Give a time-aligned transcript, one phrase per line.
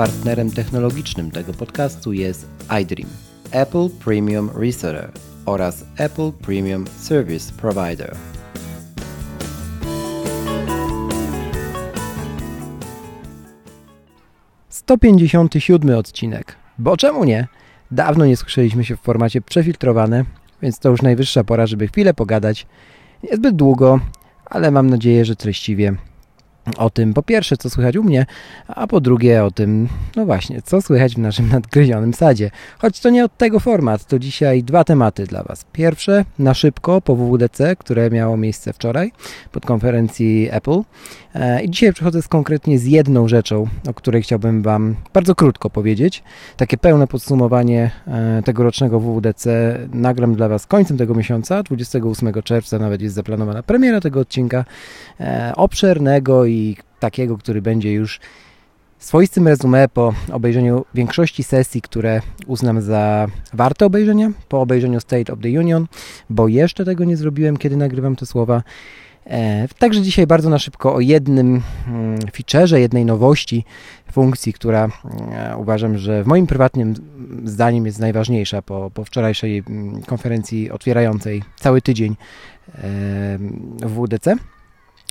[0.00, 2.46] Partnerem technologicznym tego podcastu jest
[2.82, 3.10] iDream,
[3.50, 5.10] Apple Premium Reseller
[5.46, 8.16] oraz Apple Premium Service Provider.
[15.00, 16.56] Pięćdziesiąty siódmy odcinek.
[16.78, 17.48] Bo czemu nie?
[17.90, 20.24] Dawno nie słyszeliśmy się w formacie przefiltrowane,
[20.62, 22.66] więc to już najwyższa pora, żeby chwilę pogadać.
[23.22, 24.00] Niezbyt długo,
[24.46, 25.96] ale mam nadzieję, że treściwie
[26.76, 28.26] o tym, po pierwsze, co słychać u mnie,
[28.68, 32.50] a po drugie o tym, no właśnie, co słychać w naszym nadgryzionym sadzie.
[32.78, 35.64] Choć to nie od tego format, to dzisiaj dwa tematy dla Was.
[35.72, 39.12] Pierwsze, na szybko po WWDC, które miało miejsce wczoraj
[39.52, 40.80] pod konferencji Apple.
[41.34, 45.70] E, I dzisiaj przychodzę z konkretnie z jedną rzeczą, o której chciałbym Wam bardzo krótko
[45.70, 46.22] powiedzieć.
[46.56, 53.02] Takie pełne podsumowanie e, tegorocznego WWDC nagram dla Was końcem tego miesiąca, 28 czerwca nawet
[53.02, 54.64] jest zaplanowana premiera tego odcinka,
[55.20, 56.59] e, obszernego i
[57.00, 58.20] takiego, który będzie już
[58.98, 65.38] swoistym resume po obejrzeniu większości sesji, które uznam za warte obejrzenia, po obejrzeniu State of
[65.42, 65.86] the Union,
[66.30, 68.62] bo jeszcze tego nie zrobiłem, kiedy nagrywam te słowa.
[69.26, 73.64] E, także dzisiaj bardzo na szybko o jednym mm, featureze, jednej nowości
[74.12, 74.88] funkcji, która
[75.32, 76.94] e, uważam, że w moim prywatnym
[77.44, 82.16] zdaniem jest najważniejsza po, po wczorajszej mm, konferencji otwierającej cały tydzień e,
[83.82, 84.36] w WDC.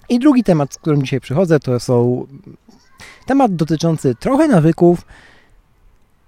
[0.09, 2.27] I drugi temat, z którym dzisiaj przychodzę, to są
[3.25, 5.01] temat dotyczący trochę nawyków,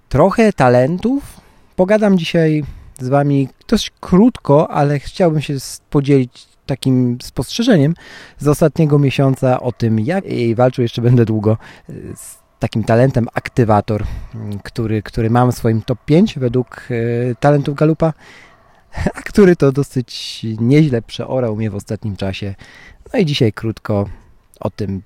[0.08, 1.40] trochę talentów.
[1.76, 2.64] Pogadam dzisiaj
[3.00, 5.54] z Wami dość krótko, ale chciałbym się
[5.90, 7.94] podzielić takim spostrzeżeniem
[8.38, 11.56] z ostatniego miesiąca o tym, jak i walczył jeszcze będę długo
[12.14, 14.04] z takim talentem aktywator,
[14.62, 16.88] który, który mam w swoim top 5 według
[17.30, 18.12] e, talentów Galupa,
[19.14, 22.54] a który to dosyć nieźle przeorał mnie w ostatnim czasie.
[23.12, 24.08] No i dzisiaj krótko
[24.60, 25.02] o tym.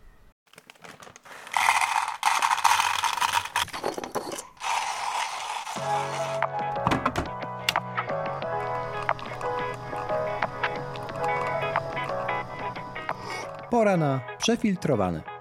[13.70, 15.35] Pora na przefiltrowane.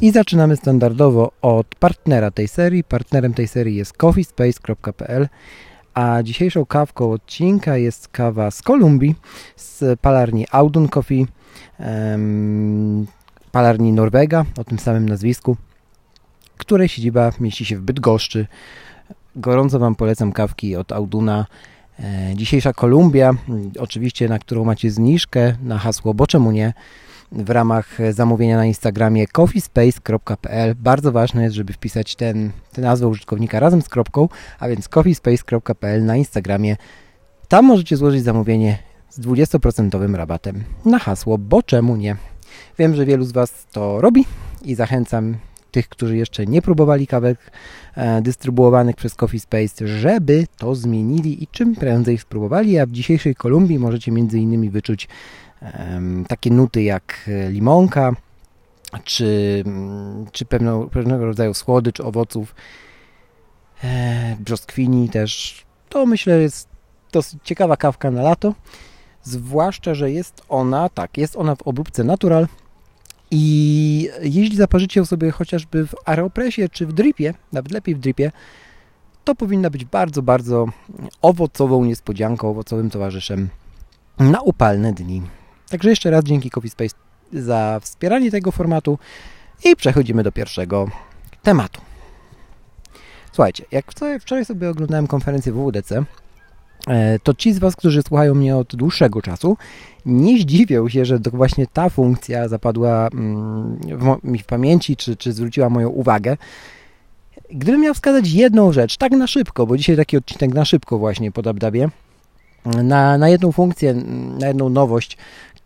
[0.00, 2.84] I zaczynamy standardowo od partnera tej serii.
[2.84, 5.28] Partnerem tej serii jest coffeespace.pl,
[5.94, 9.14] a dzisiejszą kawką odcinka jest kawa z Kolumbii,
[9.56, 11.26] z palarni Audun Coffee,
[11.78, 13.06] um,
[13.52, 15.56] palarni Norwega o tym samym nazwisku,
[16.58, 18.46] której siedziba mieści się w Bydgoszczy.
[19.36, 21.46] Gorąco Wam polecam kawki od Auduna.
[22.00, 23.34] E, dzisiejsza Kolumbia,
[23.78, 26.72] oczywiście na którą macie zniżkę na hasło, bo czemu nie,
[27.32, 30.74] w ramach zamówienia na Instagramie coffeespace.pl.
[30.74, 34.28] Bardzo ważne jest, żeby wpisać ten, tę nazwę użytkownika razem z kropką,
[34.58, 36.76] a więc coffeespace.pl na Instagramie.
[37.48, 38.78] Tam możecie złożyć zamówienie
[39.10, 42.16] z 20% rabatem na hasło, bo czemu nie.
[42.78, 44.24] Wiem, że wielu z Was to robi
[44.62, 45.36] i zachęcam
[45.70, 47.38] tych, którzy jeszcze nie próbowali kawek
[47.94, 53.34] e, dystrybuowanych przez Coffee Space, żeby to zmienili i czym prędzej spróbowali, a w dzisiejszej
[53.34, 55.08] Kolumbii możecie między innymi wyczuć
[56.28, 58.12] takie nuty jak limonka,
[59.04, 59.64] czy,
[60.32, 62.54] czy pewno, pewnego rodzaju słodycz owoców,
[63.84, 65.62] e, brzoskwini też.
[65.88, 66.68] To myślę jest
[67.12, 68.54] dosyć ciekawa kawka na lato,
[69.22, 72.46] zwłaszcza, że jest ona, tak, jest ona w obróbce natural
[73.30, 78.32] i jeśli zaparzycie ją sobie chociażby w aeropresie czy w dripie, nawet lepiej w dripie,
[79.24, 80.66] to powinna być bardzo, bardzo
[81.22, 83.48] owocową niespodzianką, owocowym towarzyszem
[84.18, 85.22] na upalne dni.
[85.70, 86.94] Także jeszcze raz dzięki Coffee Space
[87.32, 88.98] za wspieranie tego formatu
[89.64, 90.90] i przechodzimy do pierwszego
[91.42, 91.80] tematu.
[93.32, 96.04] Słuchajcie, jak wczoraj sobie oglądałem konferencję WWDC,
[96.88, 99.56] e, to ci z Was, którzy słuchają mnie od dłuższego czasu,
[100.06, 103.78] nie zdziwią się, że właśnie ta funkcja zapadła mm,
[104.24, 106.36] mi w pamięci, czy, czy zwróciła moją uwagę.
[107.50, 111.32] Gdybym miał wskazać jedną rzecz, tak na szybko, bo dzisiaj taki odcinek na szybko właśnie
[111.32, 111.88] pod Abdabie,
[112.64, 113.94] na, na jedną funkcję,
[114.38, 115.16] na jedną nowość,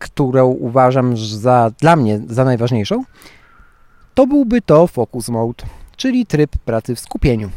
[0.03, 3.03] którą uważam za, dla mnie za najważniejszą,
[4.13, 5.65] to byłby to Focus Mode,
[5.95, 7.49] czyli tryb pracy w skupieniu.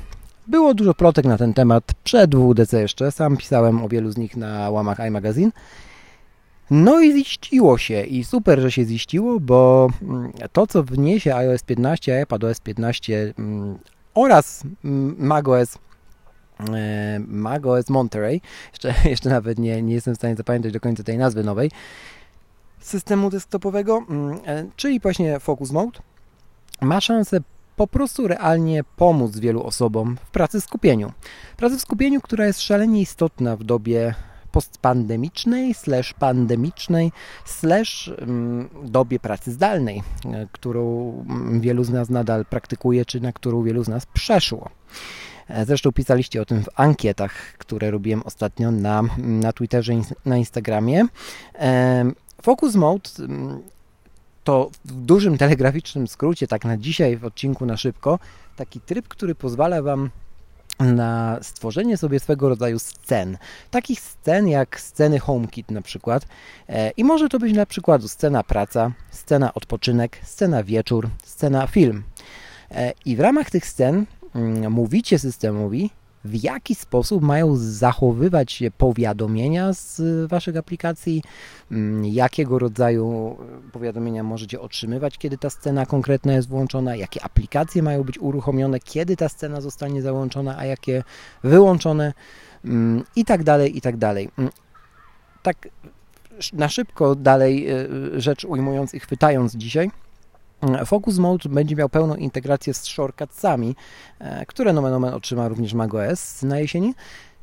[0.46, 4.36] Było dużo plotek na ten temat przed WDC jeszcze, sam pisałem o wielu z nich
[4.36, 5.50] na łamach iMagazine.
[6.70, 11.62] No i ziściło się i super, że się ziściło, bo mm, to, co wniesie iOS
[11.62, 13.78] 15, iPadOS 15 mm,
[14.14, 15.78] oraz mm, macOS
[16.74, 18.40] e, macOS Monterey,
[18.72, 21.70] jeszcze, jeszcze nawet nie, nie jestem w stanie zapamiętać do końca tej nazwy nowej,
[22.86, 26.00] systemu desktopowego, mm, e, czyli właśnie Focus Mode,
[26.80, 27.40] ma szansę
[27.76, 31.12] po prostu realnie pomóc wielu osobom w pracy w skupieniu.
[31.56, 34.14] Pracy w skupieniu, która jest szalenie istotna w dobie
[34.52, 37.12] postpandemicznej, slash pandemicznej,
[37.44, 43.32] slash mm, dobie pracy zdalnej, e, którą mm, wielu z nas nadal praktykuje, czy na
[43.32, 44.70] którą wielu z nas przeszło.
[45.48, 50.36] E, zresztą pisaliście o tym w ankietach, które robiłem ostatnio na, na Twitterze i na
[50.36, 51.06] Instagramie.
[52.38, 53.62] E, Focus Mode mm,
[54.44, 58.18] to w dużym telegraficznym skrócie, tak na dzisiaj w odcinku na szybko,
[58.56, 60.10] taki tryb, który pozwala Wam
[60.80, 63.38] na stworzenie sobie swego rodzaju scen.
[63.70, 66.26] Takich scen jak sceny HomeKit na przykład.
[66.68, 72.02] E, I może to być na przykład scena praca, scena odpoczynek, scena wieczór, scena film.
[73.04, 74.06] I w ramach tych scen
[74.36, 75.90] Mm, mówicie systemowi,
[76.26, 81.22] w jaki sposób mają zachowywać się powiadomienia z Waszych aplikacji,
[81.70, 83.36] mm, jakiego rodzaju
[83.72, 89.16] powiadomienia możecie otrzymywać, kiedy ta scena konkretna jest włączona, jakie aplikacje mają być uruchomione, kiedy
[89.16, 91.02] ta scena zostanie załączona, a jakie
[91.44, 92.12] wyłączone?
[92.64, 94.30] Mm, i tak dalej, i tak dalej.
[95.42, 95.68] Tak
[96.52, 97.86] na szybko dalej e,
[98.20, 99.90] rzecz ujmując i chwytając dzisiaj,
[100.86, 103.76] Focus Mode będzie miał pełną integrację z shortcutsami,
[104.18, 106.94] e, które nomen omen otrzyma również macOS na jesieni.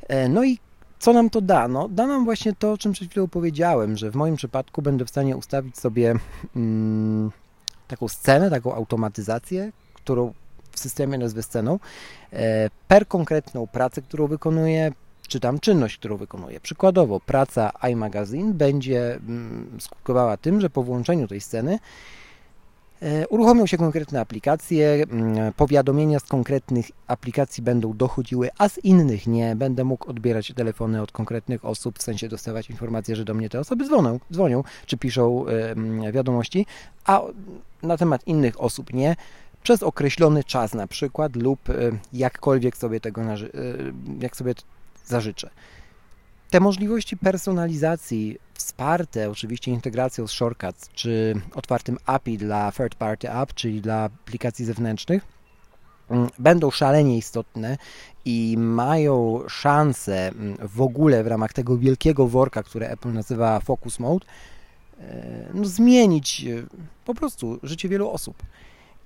[0.07, 0.59] E, no i
[0.99, 1.67] co nam to da?
[1.67, 5.05] No, da nam właśnie to, o czym przed chwilą powiedziałem, że w moim przypadku będę
[5.05, 6.15] w stanie ustawić sobie
[6.55, 7.31] mm,
[7.87, 10.33] taką scenę, taką automatyzację, którą
[10.71, 11.79] w systemie nazwę sceną,
[12.33, 14.91] e, per konkretną pracę, którą wykonuję,
[15.27, 16.59] czy tam czynność, którą wykonuję.
[16.59, 21.79] Przykładowo, praca iMagazine będzie mm, skutkowała tym, że po włączeniu tej sceny
[23.29, 25.05] uruchomią się konkretne aplikacje,
[25.57, 29.55] powiadomienia z konkretnych aplikacji będą dochodziły, a z innych nie.
[29.55, 33.59] Będę mógł odbierać telefony od konkretnych osób, w sensie dostawać informacje, że do mnie te
[33.59, 35.45] osoby dzwonią, dzwonią czy piszą
[36.11, 36.65] wiadomości,
[37.05, 37.21] a
[37.83, 39.15] na temat innych osób nie
[39.63, 41.73] przez określony czas na przykład lub e,
[42.13, 43.37] jakkolwiek sobie tego e,
[44.19, 44.53] jak sobie
[45.05, 45.49] zażyczę.
[46.53, 53.53] Te możliwości personalizacji wsparte oczywiście integracją z Shortcuts czy otwartym API dla third party app,
[53.53, 55.25] czyli dla aplikacji zewnętrznych,
[56.09, 57.77] mm, będą szalenie istotne
[58.25, 63.99] i mają szansę mm, w ogóle w ramach tego wielkiego worka, które Apple nazywa Focus
[63.99, 64.25] Mode,
[64.99, 66.63] e, no, zmienić e,
[67.05, 68.43] po prostu życie wielu osób.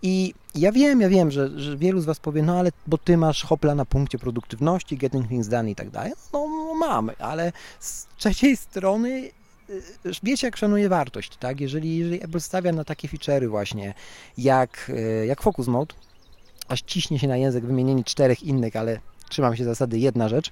[0.02, 3.18] I ja wiem, ja wiem, że, że wielu z Was powie, no ale bo Ty
[3.18, 6.14] masz hopla na punkcie produktywności, getting things done i tak dalej.
[6.34, 6.48] No,
[6.80, 9.32] mamy, ale z trzeciej strony
[9.70, 11.62] y, wiecie, jak szanuje wartość, tak?
[11.62, 13.94] Jeżeli, jeżeli Apple stawia na takie feature'y właśnie,
[14.38, 15.96] jak, y, jak Focus Mode,
[16.68, 20.52] aż ciśnie się na język wymienienie czterech innych, ale trzymam się zasady jedna rzecz,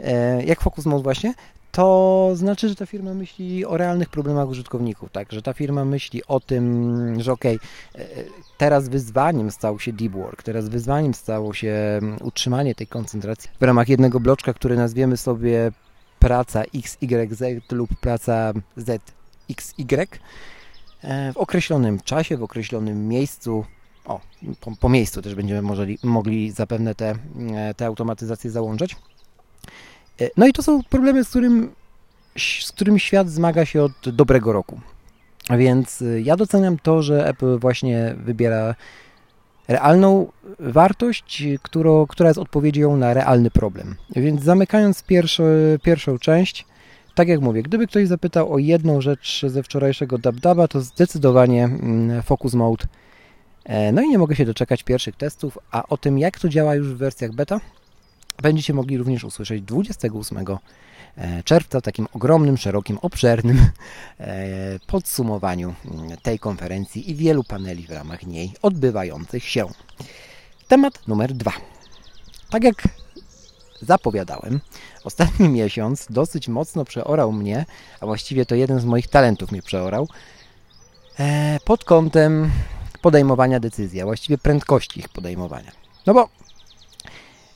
[0.00, 1.34] e, jak Focus Mode właśnie,
[1.72, 5.32] to znaczy, że ta firma myśli o realnych problemach użytkowników, tak?
[5.32, 7.58] Że ta firma myśli o tym, że okej,
[7.94, 8.24] okay, e,
[8.56, 11.72] teraz wyzwaniem stał się deep work, teraz wyzwaniem stało się
[12.02, 15.72] mm, utrzymanie tej koncentracji w ramach jednego bloczka, który nazwiemy sobie
[16.18, 17.42] praca XYZ
[17.72, 20.08] lub praca ZXY
[21.02, 23.64] e, w określonym czasie, w określonym miejscu,
[24.04, 24.20] o,
[24.60, 27.14] po, po miejscu też będziemy mogli, mogli zapewne te,
[27.54, 28.96] e, te automatyzacje załączać.
[30.20, 31.74] E, no i to są problemy, z, którym,
[32.38, 34.80] z którymi świat zmaga się od dobrego roku.
[35.50, 38.74] Więc e, ja doceniam to, że Apple właśnie wybiera
[39.68, 43.96] realną wartość, którą, która jest odpowiedzią na realny problem.
[44.16, 46.66] Więc zamykając pierwszy, pierwszą część,
[47.14, 52.22] tak jak mówię, gdyby ktoś zapytał o jedną rzecz ze wczorajszego DubDuba, to zdecydowanie mm,
[52.22, 52.84] Focus Mode.
[53.64, 56.74] E, no i nie mogę się doczekać pierwszych testów, a o tym jak to działa
[56.74, 57.60] już w wersjach beta,
[58.42, 60.44] będziecie mogli również usłyszeć 28 e,
[61.44, 63.66] czerwca w takim ogromnym, szerokim, obszernym
[64.20, 69.68] e, podsumowaniu mm, tej konferencji i wielu paneli w ramach niej odbywających się.
[70.68, 71.52] Temat numer dwa.
[72.50, 72.88] Tak jak
[73.82, 74.60] zapowiadałem,
[75.04, 77.64] ostatni miesiąc dosyć mocno przeorał mnie,
[78.00, 80.08] a właściwie to jeden z moich talentów mnie przeorał,
[81.18, 82.50] e, pod kątem
[83.02, 85.72] podejmowania decyzji, a właściwie prędkości ich podejmowania.
[86.06, 86.28] No bo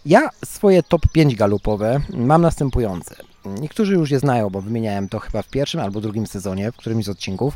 [0.06, 3.29] ja swoje top 5 galupowe mam następujące.
[3.44, 7.04] Niektórzy już je znają, bo wymieniałem to chyba w pierwszym albo drugim sezonie, w którymś
[7.04, 7.54] z odcinków.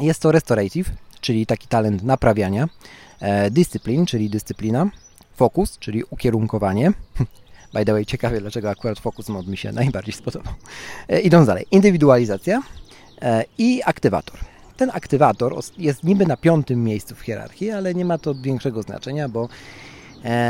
[0.00, 2.68] Jest to restorative, czyli taki talent naprawiania,
[3.20, 4.90] e, discipline, czyli dyscyplina,
[5.36, 6.92] focus, czyli ukierunkowanie.
[7.74, 10.54] By the way, ciekawie, dlaczego akurat focus mod mi się najbardziej spodobał.
[11.08, 12.62] E, idąc dalej, indywidualizacja
[13.22, 14.38] e, i aktywator.
[14.76, 19.28] Ten aktywator jest niby na piątym miejscu w hierarchii, ale nie ma to większego znaczenia,
[19.28, 19.48] bo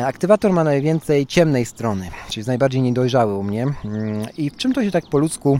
[0.06, 3.62] aktywator ma najwięcej ciemnej strony, czyli jest najbardziej niedojrzały u mnie.
[3.62, 5.58] Mm, I w czym to się tak po ludzku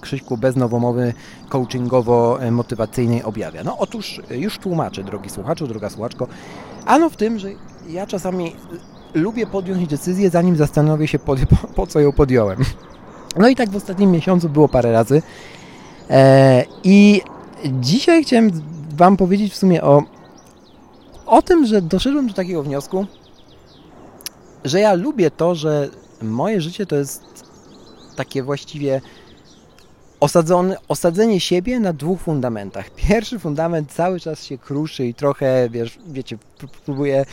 [0.00, 1.12] Krzyśku bez nowomowy
[1.48, 3.64] coachingowo-motywacyjnej objawia?
[3.64, 6.26] No otóż już tłumaczę, drogi słuchaczu, droga słuchaczko.
[6.86, 7.48] Ano w tym, że
[7.88, 8.56] ja czasami
[9.14, 11.36] lubię podjąć decyzję, zanim zastanowię się, po,
[11.74, 12.58] po, co ją podjąłem.
[13.36, 15.22] No i tak w ostatnim miesiącu było parę razy.
[16.10, 17.22] E, I
[17.80, 18.50] dzisiaj chciałem
[18.96, 20.02] Wam powiedzieć w sumie o,
[21.26, 23.06] o tym, że doszedłem do takiego wniosku,
[24.64, 25.88] że ja lubię to, że
[26.22, 27.22] moje życie to jest
[28.16, 29.00] takie właściwie
[30.20, 32.90] osadzone, osadzenie siebie na dwóch fundamentach.
[32.90, 36.38] Pierwszy fundament cały czas się kruszy i trochę, wiesz, wiecie,
[36.84, 37.24] próbuje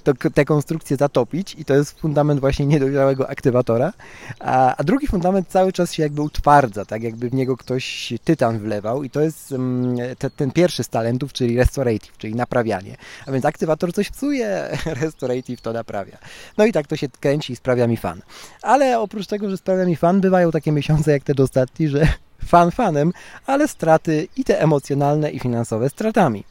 [0.00, 3.92] to, tę konstrukcję zatopić i to jest fundament właśnie niedojrzałego aktywatora,
[4.40, 8.58] a, a, drugi fundament cały czas się jakby utwardza, tak jakby w niego ktoś tytan
[8.58, 12.96] wlewał i to jest um, te, ten pierwszy z talentów, czyli restorative, czyli naprawianie.
[13.26, 14.68] A więc aktywator coś psuje,
[15.02, 16.18] restorative to naprawia.
[16.58, 18.22] No i tak to się kręci i sprawia mi fan.
[18.62, 22.08] Ale oprócz tego, że sprawia mi fan, bywają takie miesiące jak te ostatni, że
[22.50, 23.12] fan fanem,
[23.46, 26.44] ale straty i te emocjonalne i finansowe stratami.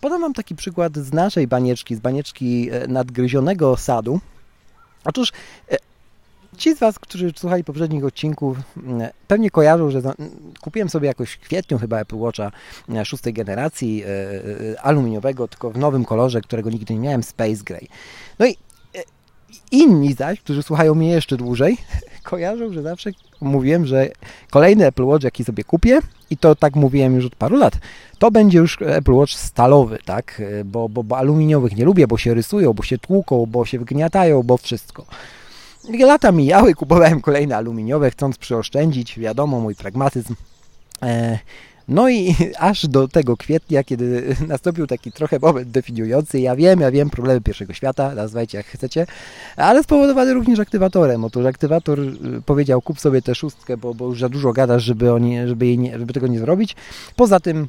[0.00, 4.20] Podam Wam taki przykład z naszej banieczki, z banieczki e, nadgryzionego sadu.
[5.04, 5.32] Otóż
[5.70, 5.76] e,
[6.56, 8.58] Ci z Was, którzy słuchali poprzednich odcinków,
[9.28, 10.02] pewnie kojarzą, że
[10.60, 12.50] kupiłem sobie jakoś w kwietniu chyba Apple Watcha
[12.94, 14.04] e, szóstej generacji
[14.82, 17.88] aluminiowego, tylko w nowym kolorze, którego nigdy nie miałem, Space Gray.
[18.38, 18.56] No i
[19.70, 21.76] inni zaś, którzy słuchają mnie jeszcze dłużej,
[22.24, 24.08] kojarzą, że zawsze mówiłem, że
[24.50, 25.98] kolejny Apple Watch, jaki sobie kupię,
[26.30, 27.78] i to tak mówiłem już od paru lat,
[28.18, 30.42] to będzie już Apple Watch stalowy, tak?
[30.64, 34.42] Bo, bo, bo aluminiowych nie lubię, bo się rysują, bo się tłuką, bo się wygniatają,
[34.42, 35.06] bo wszystko.
[36.00, 40.34] Lata mijały, kupowałem kolejne aluminiowe, chcąc przyoszczędzić, wiadomo, mój pragmatyzm.
[41.02, 41.38] E,
[41.88, 46.90] no i aż do tego kwietnia, kiedy nastąpił taki trochę moment definiujący, ja wiem, ja
[46.90, 49.06] wiem, problemy pierwszego świata, nazwajcie jak chcecie,
[49.56, 51.24] ale spowodowany również aktywatorem.
[51.24, 52.14] Otóż aktywator y,
[52.46, 55.98] powiedział, kup sobie tę szóstkę, bo, bo już za dużo gadasz, żeby, oni, żeby, nie,
[55.98, 56.76] żeby tego nie zrobić.
[57.16, 57.68] Poza tym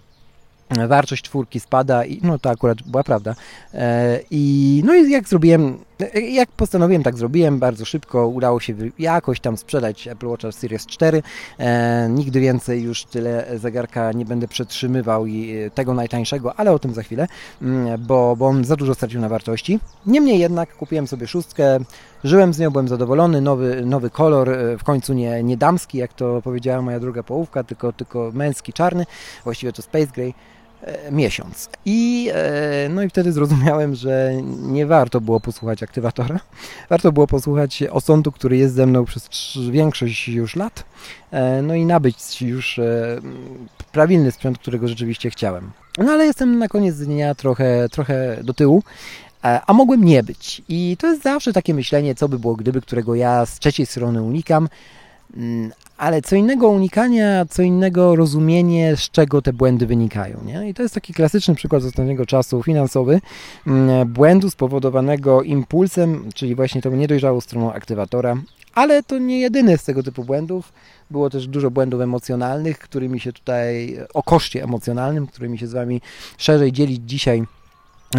[0.87, 3.35] wartość czwórki spada i no to akurat była prawda.
[3.73, 5.77] E, I no i jak zrobiłem,
[6.31, 11.23] jak postanowiłem, tak zrobiłem, bardzo szybko udało się jakoś tam sprzedać Apple Watch Series 4.
[11.59, 16.79] E, nigdy więcej już tyle zegarka nie będę przetrzymywał i e, tego najtańszego, ale o
[16.79, 17.27] tym za chwilę,
[17.61, 19.79] mm, bo, bo on za dużo stracił na wartości.
[20.05, 21.79] Niemniej jednak kupiłem sobie szóstkę,
[22.23, 24.49] żyłem z nią, byłem zadowolony, nowy, nowy kolor,
[24.79, 29.05] w końcu nie, nie damski, jak to powiedziała moja druga połówka, tylko, tylko męski, czarny,
[29.43, 30.33] właściwie to Space Gray.
[30.85, 31.69] E, miesiąc.
[31.85, 36.39] I, e, no i wtedy zrozumiałem, że nie warto było posłuchać aktywatora.
[36.89, 39.29] Warto było posłuchać osądu, który jest ze mną przez
[39.71, 40.85] większość już lat.
[41.31, 42.79] E, no i nabyć już
[43.91, 45.71] prawilny sprzęt, którego rzeczywiście chciałem.
[45.97, 48.83] No ale jestem na koniec dnia trochę, trochę do tyłu
[49.67, 50.61] a mogłem nie być.
[50.69, 54.23] I to jest zawsze takie myślenie, co by było gdyby, którego ja z trzeciej strony
[54.23, 54.69] unikam,
[55.37, 60.37] mm, ale co innego unikania, co innego rozumienie, z czego te błędy wynikają.
[60.45, 60.69] Nie?
[60.69, 63.21] I to jest taki klasyczny przykład z ostatniego czasu finansowy,
[63.67, 68.37] mm, błędu spowodowanego impulsem, czyli właśnie tą niedojrzałą stroną aktywatora,
[68.73, 70.73] ale to nie jedyny z tego typu błędów.
[71.11, 76.01] Było też dużo błędów emocjonalnych, którymi się tutaj, o koszcie emocjonalnym, którymi się z Wami
[76.37, 77.43] szerzej dzielić dzisiaj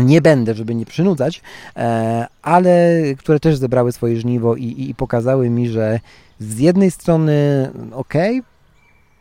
[0.03, 1.43] nie będę, żeby nie przynudzać,
[1.77, 6.01] e, ale które też zebrały swoje żniwo i, i pokazały mi, że
[6.39, 8.15] z jednej strony ok,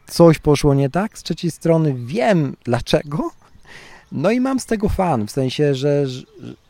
[0.07, 3.31] coś poszło nie tak, z trzeciej strony wiem dlaczego,
[4.11, 6.23] no i mam z tego fan, w sensie, że, że,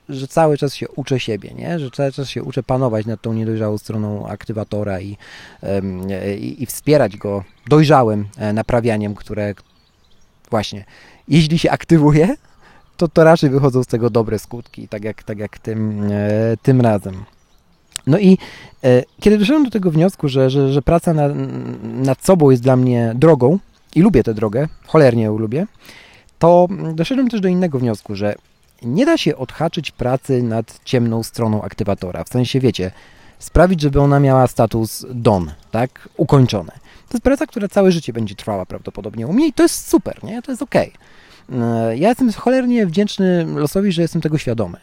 [0.09, 1.79] że cały czas się uczę siebie, nie?
[1.79, 5.17] że cały czas się uczę panować nad tą niedojrzałą stroną aktywatora i,
[6.39, 9.53] i, i wspierać go dojrzałym e, naprawianiem, które
[10.51, 10.85] właśnie,
[11.27, 12.35] jeśli się aktywuje,
[12.97, 16.81] to, to raczej wychodzą z tego dobre skutki, tak jak, tak jak tym, e, tym
[16.81, 17.25] razem.
[18.07, 18.37] No i
[18.83, 21.31] e, kiedy doszedłem do tego wniosku, że, że, że praca nad,
[21.83, 23.59] nad sobą jest dla mnie drogą
[23.95, 25.67] i lubię tę drogę, cholernie ją lubię,
[26.39, 28.35] to doszedłem też do innego wniosku, że
[28.81, 32.23] nie da się odhaczyć pracy nad ciemną stroną aktywatora.
[32.23, 32.91] W sensie, wiecie,
[33.39, 36.71] sprawić, żeby ona miała status done, tak, ukończone.
[37.09, 40.23] To jest praca, która całe życie będzie trwała prawdopodobnie u mnie i to jest super,
[40.23, 40.41] nie?
[40.41, 40.75] To jest ok.
[41.95, 44.77] Ja jestem cholernie wdzięczny losowi, że jestem tego świadomy.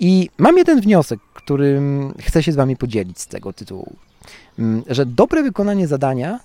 [0.00, 3.96] I mam jeden wniosek, którym chcę się z Wami podzielić z tego tytułu,
[4.58, 6.40] mm, że dobre wykonanie zadania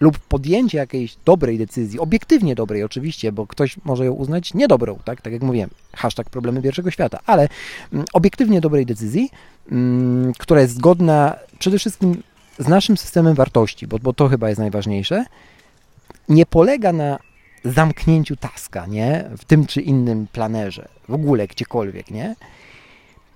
[0.00, 5.20] lub podjęcie jakiejś dobrej decyzji, obiektywnie dobrej oczywiście, bo ktoś może ją uznać niedobrą, tak,
[5.20, 7.48] tak jak mówiłem, hashtag problemy pierwszego świata, ale
[7.92, 9.30] mm, obiektywnie dobrej decyzji,
[9.72, 12.22] mm, która jest zgodna przede wszystkim
[12.58, 15.24] z naszym systemem wartości, bo, bo to chyba jest najważniejsze,
[16.28, 17.18] nie polega na
[17.64, 19.24] zamknięciu taska, nie?
[19.38, 22.36] W tym czy innym planerze, w ogóle gdziekolwiek, nie?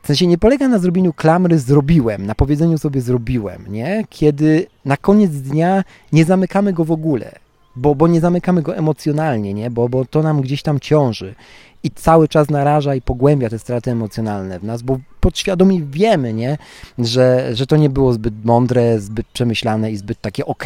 [0.03, 4.05] W sensie nie polega na zrobieniu klamry zrobiłem, na powiedzeniu sobie zrobiłem, nie?
[4.11, 7.33] Kiedy na koniec dnia nie zamykamy go w ogóle.
[7.77, 9.71] bo, bo nie zamykamy go emocjonalnie, nie?
[9.71, 11.35] Bo, bo to nam gdzieś tam ciąży
[11.83, 16.59] i cały czas naraża i pogłębia te straty emocjonalne w nas, bo podświadomie wiemy, nie?
[16.99, 20.65] Że, że to nie było zbyt mądre, zbyt przemyślane i zbyt takie ok.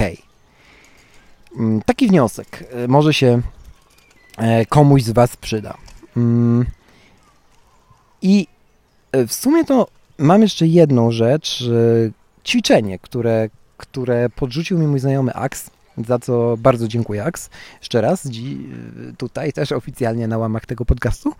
[1.59, 3.43] Mm, taki wniosek e, może się
[4.38, 5.75] e, komuś z Was przyda.
[6.17, 6.67] Mm.
[8.23, 8.47] I
[9.28, 9.87] w sumie to
[10.18, 11.64] mam jeszcze jedną rzecz,
[12.44, 15.71] ćwiczenie, które, które podrzucił mi mój znajomy Ax,
[16.06, 18.28] za co bardzo dziękuję Ax, jeszcze raz,
[19.18, 21.33] tutaj też oficjalnie na łamach tego podcastu.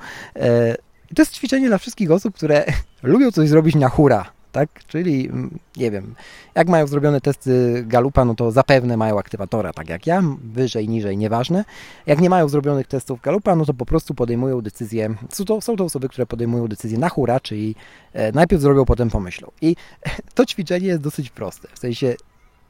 [1.15, 2.65] To jest ćwiczenie dla wszystkich osób, które
[3.03, 4.85] lubią coś zrobić na hura, tak?
[4.87, 6.15] Czyli, mm, nie wiem,
[6.55, 11.17] jak mają zrobione testy Galupa, no to zapewne mają aktywatora, tak jak ja, wyżej, niżej,
[11.17, 11.65] nieważne.
[12.07, 15.77] Jak nie mają zrobionych testów Galupa, no to po prostu podejmują decyzję, są to, są
[15.77, 17.75] to osoby, które podejmują decyzję na hura, czyli
[18.13, 19.51] e, najpierw zrobią, potem pomyślą.
[19.61, 19.77] I
[20.35, 22.15] to ćwiczenie jest dosyć proste, w sensie,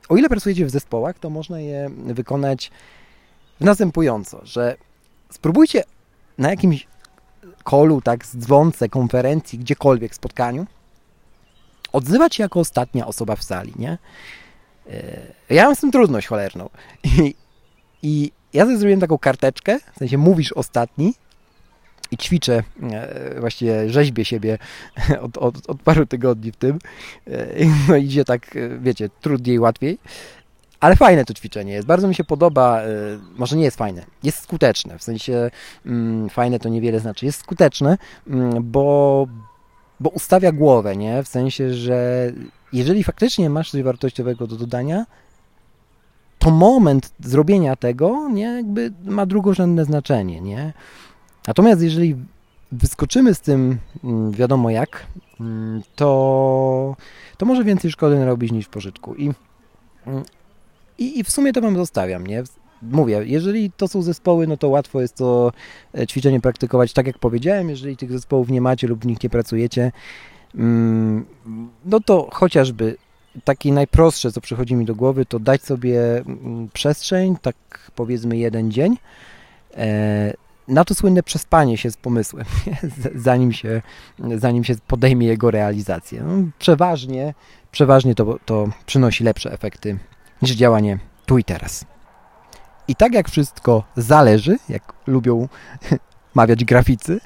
[0.09, 2.71] o ile pracujecie w zespołach, to można je wykonać
[3.61, 4.77] następująco, że
[5.31, 5.83] spróbujcie
[6.39, 6.87] na jakimś
[7.65, 10.67] kolu, tak, dzwonce, konferencji, gdziekolwiek, spotkaniu,
[11.95, 13.99] odzywać się jako ostatnia osoba w sali, nie?
[14.91, 16.71] E, ja mam z tym trudność cholerną.
[17.05, 17.35] I,
[18.03, 21.15] i ja sobie zrobiłem taką karteczkę, w sensie mówisz ostatni
[22.11, 24.59] i ćwiczę, e, właściwie rzeźbię siebie
[25.23, 26.79] od, od, od paru tygodni w tym.
[27.27, 27.47] E,
[27.89, 29.99] no idzie tak, wiecie, trudniej, łatwiej.
[30.81, 32.83] Ale fajne to ćwiczenie jest, bardzo mi się podoba,
[33.37, 35.51] może nie jest fajne, jest skuteczne, w sensie
[35.87, 39.27] mm, fajne to niewiele znaczy, jest skuteczne, mm, bo,
[40.05, 41.23] bo ustawia głowę, nie?
[41.23, 42.33] W sensie, że
[42.73, 45.07] jeżeli faktycznie masz coś wartościowego do dodania,
[46.39, 50.73] to moment zrobienia tego, nie, jakby ma drugorzędne znaczenie, nie?
[51.47, 52.17] Natomiast jeżeli
[52.73, 55.07] wyskoczymy z tym mm, wiadomo jak,
[55.41, 56.97] mm, to,
[57.37, 59.15] to może więcej szkody narobić niż pożytku.
[59.15, 59.31] I,
[60.07, 60.23] mm,
[60.99, 62.43] i, I w sumie to wam zostawiam, nie?
[62.91, 65.53] Mówię, jeżeli to są zespoły, no to łatwo jest to
[65.99, 69.31] e, ćwiczenie praktykować tak jak powiedziałem, jeżeli tych zespołów nie macie lub w nich nie
[69.31, 69.93] pracujecie,
[70.55, 71.25] mm,
[71.85, 72.97] no to chociażby
[73.45, 77.57] takie najprostsze, co przychodzi mi do głowy, to dać sobie mm, przestrzeń, tak
[77.95, 78.97] powiedzmy jeden dzień,
[79.77, 80.35] e,
[80.69, 82.45] na to słynne przespanie się z pomysłem,
[83.15, 83.83] zanim się,
[84.37, 86.23] zanim się podejmie jego realizację.
[86.23, 87.35] No, przeważnie,
[87.71, 89.99] przeważnie to, to przynosi lepsze efekty
[90.43, 91.94] niż działanie tu i teraz.
[92.89, 95.49] I tak jak wszystko zależy, jak lubią
[96.35, 97.21] mawiać graficy,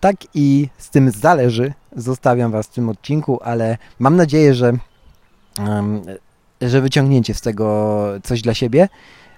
[0.00, 4.72] tak i z tym zależy zostawiam Was w tym odcinku, ale mam nadzieję, że,
[6.60, 8.88] że wyciągnięcie z tego coś dla siebie.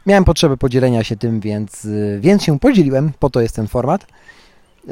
[0.06, 1.88] Miałem potrzebę podzielenia się tym, więc,
[2.20, 4.06] więc się podzieliłem, po to jest ten format.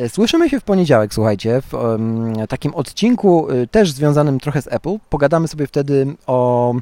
[0.09, 1.73] Słyszymy się w poniedziałek, słuchajcie, w
[2.49, 4.99] takim odcinku y, też związanym trochę z Apple.
[5.09, 6.75] Pogadamy sobie wtedy o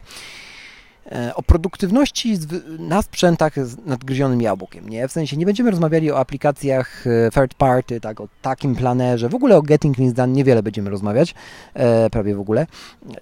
[1.34, 2.38] o produktywności
[2.78, 5.08] na sprzętach z nadgryzionym jabłkiem, nie?
[5.08, 9.34] W sensie nie będziemy rozmawiali o aplikacjach e, third party, tak, o takim planerze, w
[9.34, 11.34] ogóle o Getting Things Done niewiele będziemy rozmawiać,
[11.74, 12.66] e, prawie w ogóle.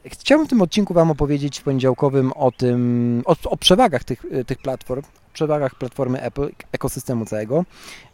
[0.07, 4.59] Chciałbym w tym odcinku Wam opowiedzieć w poniedziałkowym o tym, o, o przewagach tych, tych
[4.59, 7.65] platform, przewagach platformy Apple, ekosystemu całego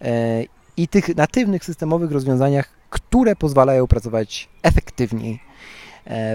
[0.02, 0.44] e,
[0.76, 5.77] i tych natywnych systemowych rozwiązaniach, które pozwalają pracować efektywniej E,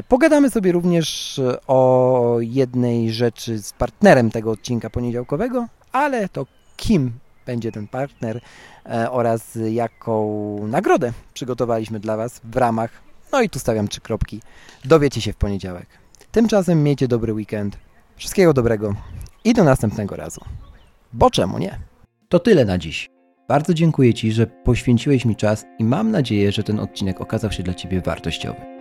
[0.08, 6.46] pogadamy sobie również o jednej rzeczy z partnerem tego odcinka poniedziałkowego, ale to
[6.78, 7.12] kim
[7.46, 8.42] będzie ten partner
[8.86, 12.92] e, oraz jaką nagrodę przygotowaliśmy dla Was w ramach.
[13.32, 14.42] No i tu stawiam trzy kropki.
[14.86, 15.86] Dowiecie się w poniedziałek.
[16.32, 17.78] Tymczasem miejcie dobry weekend.
[18.16, 18.96] Wszystkiego dobrego
[19.44, 20.42] i do następnego razu.
[21.14, 21.80] Bo czemu nie?
[22.30, 23.10] To tyle na dziś.
[23.48, 27.64] Bardzo dziękuję Ci, że poświęciłeś mi czas i mam nadzieję, że ten odcinek okazał się
[27.64, 28.73] dla Ciebie wartościowy.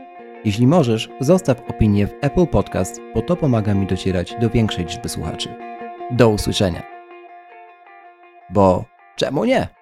[0.44, 5.08] Jeśli możesz, zostaw opinię w Apple Podcast, bo to pomaga mi docierać do większej liczby
[5.08, 5.48] słuchaczy.
[6.10, 6.82] Do usłyszenia.
[8.50, 8.84] Bo
[9.16, 9.81] czemu nie?